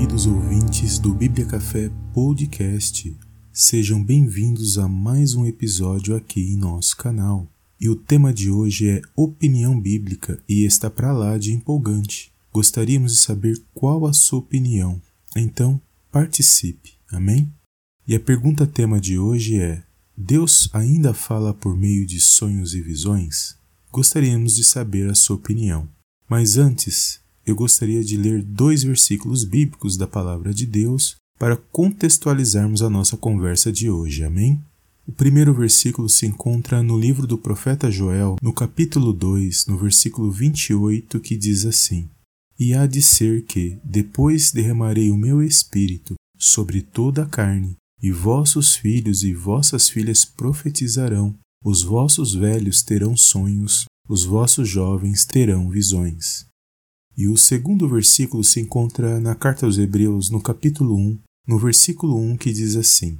queridos 0.00 0.24
ouvintes 0.24 0.98
do 0.98 1.12
Bíblia 1.12 1.44
Café 1.44 1.90
Podcast. 2.14 3.14
Sejam 3.52 4.02
bem-vindos 4.02 4.78
a 4.78 4.88
mais 4.88 5.34
um 5.34 5.44
episódio 5.44 6.16
aqui 6.16 6.40
em 6.40 6.56
nosso 6.56 6.96
canal. 6.96 7.46
E 7.78 7.86
o 7.86 7.94
tema 7.94 8.32
de 8.32 8.50
hoje 8.50 8.88
é 8.88 9.02
opinião 9.14 9.78
bíblica 9.78 10.42
e 10.48 10.64
está 10.64 10.88
para 10.88 11.12
lá 11.12 11.36
de 11.36 11.52
empolgante. 11.52 12.32
Gostaríamos 12.50 13.12
de 13.12 13.18
saber 13.18 13.62
qual 13.74 14.06
a 14.06 14.14
sua 14.14 14.38
opinião. 14.38 15.02
Então, 15.36 15.78
participe. 16.10 16.94
Amém? 17.12 17.52
E 18.08 18.14
a 18.14 18.20
pergunta 18.20 18.66
tema 18.66 18.98
de 18.98 19.18
hoje 19.18 19.60
é: 19.60 19.82
Deus 20.16 20.70
ainda 20.72 21.12
fala 21.12 21.52
por 21.52 21.76
meio 21.76 22.06
de 22.06 22.20
sonhos 22.20 22.74
e 22.74 22.80
visões? 22.80 23.54
Gostaríamos 23.92 24.56
de 24.56 24.64
saber 24.64 25.10
a 25.10 25.14
sua 25.14 25.36
opinião. 25.36 25.86
Mas 26.26 26.56
antes, 26.56 27.19
eu 27.46 27.54
gostaria 27.54 28.02
de 28.04 28.16
ler 28.16 28.42
dois 28.42 28.82
versículos 28.82 29.44
bíblicos 29.44 29.96
da 29.96 30.06
Palavra 30.06 30.52
de 30.52 30.66
Deus 30.66 31.16
para 31.38 31.56
contextualizarmos 31.56 32.82
a 32.82 32.90
nossa 32.90 33.16
conversa 33.16 33.72
de 33.72 33.88
hoje. 33.88 34.24
Amém? 34.24 34.60
O 35.06 35.12
primeiro 35.12 35.52
versículo 35.54 36.08
se 36.08 36.26
encontra 36.26 36.82
no 36.82 36.98
livro 36.98 37.26
do 37.26 37.38
profeta 37.38 37.90
Joel, 37.90 38.36
no 38.40 38.52
capítulo 38.52 39.12
2, 39.12 39.66
no 39.66 39.76
versículo 39.76 40.30
28, 40.30 41.18
que 41.18 41.36
diz 41.36 41.64
assim: 41.64 42.08
E 42.58 42.74
há 42.74 42.86
de 42.86 43.02
ser 43.02 43.44
que, 43.44 43.78
depois 43.82 44.52
derramarei 44.52 45.10
o 45.10 45.16
meu 45.16 45.42
espírito 45.42 46.14
sobre 46.38 46.82
toda 46.82 47.22
a 47.22 47.26
carne, 47.26 47.76
e 48.02 48.12
vossos 48.12 48.76
filhos 48.76 49.22
e 49.22 49.34
vossas 49.34 49.88
filhas 49.88 50.24
profetizarão, 50.24 51.34
os 51.64 51.82
vossos 51.82 52.34
velhos 52.34 52.82
terão 52.82 53.16
sonhos, 53.16 53.86
os 54.08 54.24
vossos 54.24 54.68
jovens 54.68 55.24
terão 55.24 55.68
visões. 55.68 56.49
E 57.20 57.28
o 57.28 57.36
segundo 57.36 57.86
versículo 57.86 58.42
se 58.42 58.60
encontra 58.60 59.20
na 59.20 59.34
carta 59.34 59.66
aos 59.66 59.76
Hebreus, 59.76 60.30
no 60.30 60.40
capítulo 60.40 60.96
1, 60.96 61.18
no 61.46 61.58
versículo 61.58 62.16
1, 62.16 62.38
que 62.38 62.50
diz 62.50 62.76
assim: 62.76 63.18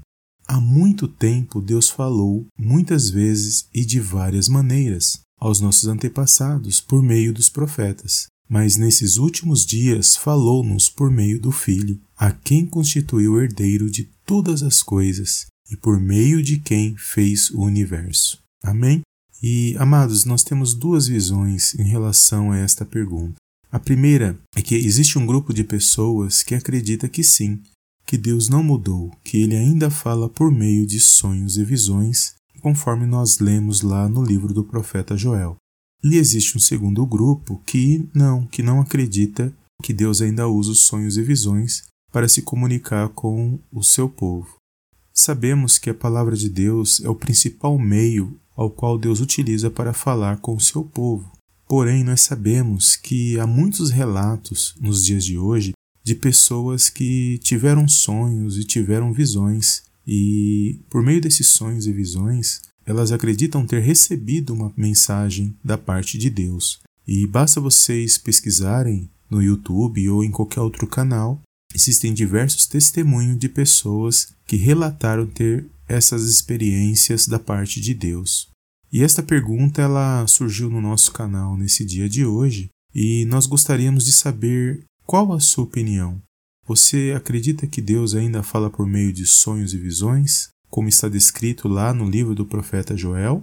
Há 0.49 0.59
muito 0.59 1.07
tempo 1.07 1.61
Deus 1.61 1.91
falou, 1.91 2.47
muitas 2.59 3.11
vezes 3.11 3.69
e 3.75 3.85
de 3.85 4.01
várias 4.01 4.49
maneiras, 4.49 5.21
aos 5.39 5.61
nossos 5.61 5.87
antepassados 5.87 6.81
por 6.81 7.03
meio 7.03 7.35
dos 7.35 7.51
profetas. 7.51 8.27
Mas 8.49 8.79
nesses 8.79 9.19
últimos 9.19 9.67
dias 9.67 10.17
falou-nos 10.17 10.89
por 10.89 11.11
meio 11.11 11.39
do 11.39 11.53
Filho, 11.53 12.01
a 12.17 12.33
quem 12.33 12.65
constituiu 12.65 13.39
herdeiro 13.39 13.91
de 13.91 14.09
todas 14.25 14.63
as 14.63 14.83
coisas 14.83 15.45
e 15.71 15.77
por 15.77 16.01
meio 16.01 16.43
de 16.43 16.59
quem 16.59 16.97
fez 16.97 17.51
o 17.51 17.61
universo. 17.61 18.39
Amém? 18.65 19.03
E, 19.43 19.77
amados, 19.79 20.25
nós 20.25 20.43
temos 20.43 20.73
duas 20.73 21.07
visões 21.07 21.75
em 21.75 21.85
relação 21.85 22.51
a 22.51 22.57
esta 22.57 22.87
pergunta. 22.87 23.35
A 23.73 23.79
primeira 23.79 24.37
é 24.57 24.63
que 24.63 24.75
existe 24.75 25.17
um 25.17 25.25
grupo 25.25 25.55
de 25.55 25.63
pessoas 25.63 26.43
que 26.43 26.57
acredita 26.57 27.09
que 27.09 27.23
sim, 27.23 27.63
que 28.05 28.19
Deus 28.19 28.49
não 28.49 28.65
mudou, 28.65 29.13
que 29.23 29.41
ele 29.41 29.57
ainda 29.57 29.89
fala 29.89 30.29
por 30.29 30.51
meio 30.51 30.85
de 30.85 30.99
sonhos 30.99 31.57
e 31.57 31.63
visões, 31.63 32.35
conforme 32.61 33.07
nós 33.07 33.39
lemos 33.39 33.83
lá 33.83 34.09
no 34.09 34.25
livro 34.25 34.53
do 34.53 34.65
profeta 34.65 35.17
Joel. 35.17 35.57
E 36.03 36.17
existe 36.17 36.57
um 36.57 36.61
segundo 36.61 37.07
grupo 37.07 37.63
que 37.65 38.09
não, 38.13 38.45
que 38.45 38.61
não 38.61 38.81
acredita 38.81 39.55
que 39.85 39.93
Deus 39.93 40.21
ainda 40.21 40.49
usa 40.49 40.73
os 40.73 40.81
sonhos 40.81 41.17
e 41.17 41.23
visões 41.23 41.85
para 42.13 42.29
se 42.29 42.43
comunicar 42.43 43.11
com 43.11 43.61
o 43.71 43.85
seu 43.85 44.09
povo. 44.09 44.57
Sabemos 45.15 45.79
que 45.79 45.91
a 45.91 45.95
palavra 45.95 46.35
de 46.35 46.49
Deus 46.49 47.01
é 47.05 47.09
o 47.09 47.15
principal 47.15 47.79
meio 47.79 48.37
ao 48.57 48.69
qual 48.69 48.99
Deus 48.99 49.21
utiliza 49.21 49.71
para 49.71 49.93
falar 49.93 50.39
com 50.39 50.57
o 50.57 50.61
seu 50.61 50.83
povo. 50.83 51.31
Porém, 51.71 52.03
nós 52.03 52.23
sabemos 52.23 52.97
que 52.97 53.39
há 53.39 53.47
muitos 53.47 53.91
relatos 53.91 54.75
nos 54.81 55.07
dias 55.07 55.25
de 55.25 55.39
hoje 55.39 55.71
de 56.03 56.17
pessoas 56.17 56.91
que 56.91 57.39
tiveram 57.45 57.87
sonhos 57.87 58.59
e 58.59 58.65
tiveram 58.65 59.13
visões, 59.13 59.85
e 60.05 60.81
por 60.91 61.01
meio 61.01 61.21
desses 61.21 61.47
sonhos 61.47 61.87
e 61.87 61.93
visões, 61.93 62.61
elas 62.85 63.13
acreditam 63.13 63.65
ter 63.65 63.79
recebido 63.79 64.53
uma 64.53 64.73
mensagem 64.77 65.57
da 65.63 65.79
parte 65.79 66.19
de 66.19 66.29
Deus. 66.29 66.81
E 67.07 67.25
basta 67.25 67.61
vocês 67.61 68.19
pesquisarem 68.19 69.09
no 69.31 69.41
YouTube 69.41 70.09
ou 70.09 70.25
em 70.25 70.31
qualquer 70.33 70.63
outro 70.63 70.89
canal, 70.89 71.41
existem 71.73 72.13
diversos 72.13 72.67
testemunhos 72.67 73.39
de 73.39 73.49
pessoas 73.49 74.33
que 74.45 74.57
relataram 74.57 75.25
ter 75.25 75.67
essas 75.87 76.25
experiências 76.25 77.29
da 77.29 77.39
parte 77.39 77.81
de 77.81 77.95
Deus. 77.95 78.50
E 78.93 79.05
esta 79.05 79.23
pergunta 79.23 79.81
ela 79.81 80.27
surgiu 80.27 80.69
no 80.69 80.81
nosso 80.81 81.13
canal 81.13 81.57
nesse 81.57 81.85
dia 81.85 82.09
de 82.09 82.25
hoje 82.27 82.71
e 82.93 83.25
nós 83.27 83.47
gostaríamos 83.47 84.05
de 84.05 84.13
saber 84.13 84.85
qual 85.07 85.33
a 85.33 85.39
sua 85.39 85.65
opinião. 85.65 86.21
Você 86.67 87.15
acredita 87.17 87.67
que 87.67 87.81
Deus 87.81 88.15
ainda 88.15 88.43
fala 88.43 88.69
por 88.69 88.87
meio 88.87 89.13
de 89.13 89.27
sonhos 89.27 89.75
e 89.75 89.79
visões, 89.79 90.49
como 90.69 90.89
está 90.89 91.09
descrito 91.09 91.69
lá 91.69 91.95
no 91.95 92.09
livro 92.09 92.35
do 92.35 92.45
profeta 92.45 92.97
Joel? 92.97 93.43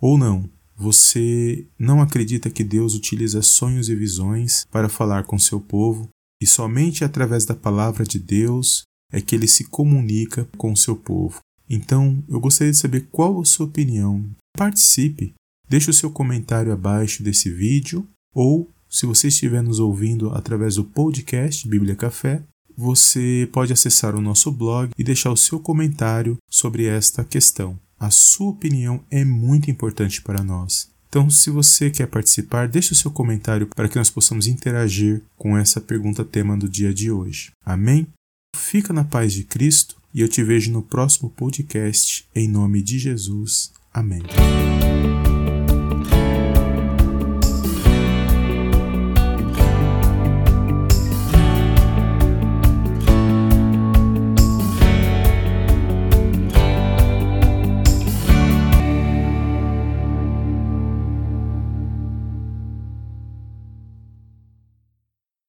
Ou 0.00 0.16
não? 0.16 0.48
Você 0.76 1.66
não 1.78 2.00
acredita 2.00 2.50
que 2.50 2.62
Deus 2.62 2.94
utiliza 2.94 3.42
sonhos 3.42 3.88
e 3.88 3.94
visões 3.94 4.66
para 4.70 4.88
falar 4.88 5.24
com 5.24 5.38
seu 5.38 5.60
povo 5.60 6.08
e 6.40 6.46
somente 6.46 7.02
através 7.02 7.44
da 7.44 7.54
palavra 7.54 8.04
de 8.04 8.18
Deus 8.18 8.82
é 9.12 9.20
que 9.20 9.34
ele 9.34 9.48
se 9.48 9.64
comunica 9.64 10.48
com 10.56 10.76
seu 10.76 10.94
povo? 10.94 11.40
Então, 11.68 12.22
eu 12.28 12.38
gostaria 12.38 12.72
de 12.72 12.78
saber 12.78 13.08
qual 13.10 13.40
a 13.40 13.44
sua 13.44 13.66
opinião 13.66 14.24
Participe! 14.56 15.34
Deixe 15.68 15.90
o 15.90 15.94
seu 15.94 16.10
comentário 16.10 16.72
abaixo 16.72 17.22
desse 17.22 17.50
vídeo 17.50 18.08
ou, 18.34 18.70
se 18.88 19.04
você 19.04 19.28
estiver 19.28 19.62
nos 19.62 19.78
ouvindo 19.78 20.30
através 20.30 20.76
do 20.76 20.84
podcast 20.84 21.68
Bíblia 21.68 21.94
Café, 21.94 22.42
você 22.74 23.48
pode 23.52 23.72
acessar 23.72 24.14
o 24.14 24.20
nosso 24.20 24.50
blog 24.50 24.92
e 24.96 25.04
deixar 25.04 25.30
o 25.30 25.36
seu 25.36 25.60
comentário 25.60 26.36
sobre 26.48 26.86
esta 26.86 27.22
questão. 27.22 27.78
A 27.98 28.10
sua 28.10 28.48
opinião 28.48 29.02
é 29.10 29.24
muito 29.24 29.70
importante 29.70 30.22
para 30.22 30.42
nós. 30.42 30.90
Então, 31.08 31.28
se 31.28 31.50
você 31.50 31.90
quer 31.90 32.06
participar, 32.06 32.68
deixe 32.68 32.92
o 32.92 32.96
seu 32.96 33.10
comentário 33.10 33.66
para 33.66 33.88
que 33.88 33.96
nós 33.96 34.10
possamos 34.10 34.46
interagir 34.46 35.22
com 35.36 35.56
essa 35.56 35.80
pergunta 35.80 36.24
tema 36.24 36.56
do 36.56 36.68
dia 36.68 36.92
de 36.94 37.10
hoje. 37.10 37.50
Amém? 37.64 38.06
Fica 38.54 38.92
na 38.92 39.04
paz 39.04 39.32
de 39.32 39.44
Cristo 39.44 39.96
e 40.14 40.20
eu 40.20 40.28
te 40.28 40.42
vejo 40.42 40.72
no 40.72 40.82
próximo 40.82 41.30
podcast 41.30 42.26
em 42.34 42.48
nome 42.48 42.82
de 42.82 42.98
Jesus. 42.98 43.75
Amém. 43.96 45.25